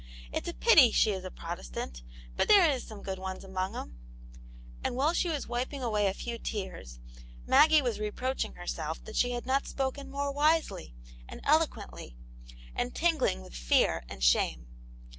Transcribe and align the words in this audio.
"It*s 0.33 0.47
a 0.47 0.55
pity 0.55 0.89
she 0.91 1.11
is 1.11 1.23
a 1.23 1.29
Protestant, 1.29 2.01
but 2.35 2.47
there 2.47 2.67
is 2.67 2.83
some 2.87 3.03
good 3.03 3.19
ones 3.19 3.43
among 3.43 3.75
'em." 3.75 3.99
And 4.83 4.95
while 4.95 5.13
she 5.13 5.29
was 5.29 5.45
wiping 5.47 5.83
away 5.83 6.07
a 6.07 6.13
few 6.15 6.39
tears, 6.39 6.97
Maggie 7.45 7.83
was 7.83 7.99
reproaching 7.99 8.53
herself 8.55 9.05
that 9.05 9.15
she 9.15 9.33
had 9.33 9.45
not 9.45 9.67
spoken 9.67 10.09
more 10.09 10.31
wisely, 10.31 10.95
and 11.29 11.39
elo 11.43 11.67
quently, 11.67 12.15
and 12.75 12.95
tingling 12.95 13.43
with 13.43 13.53
fear 13.53 14.01
and 14.09 14.23
shame. 14.23 14.65